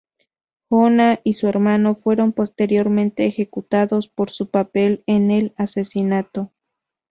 Oona 0.71 1.19
y 1.23 1.33
su 1.33 1.45
hermano 1.47 1.93
fueron 1.93 2.33
posteriormente 2.33 3.27
ejecutados 3.27 4.07
por 4.07 4.31
su 4.31 4.49
papel 4.49 5.03
en 5.05 5.29
el 5.29 5.53
asesinato. 5.57 6.51